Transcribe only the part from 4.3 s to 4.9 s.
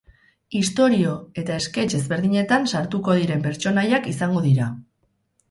dira.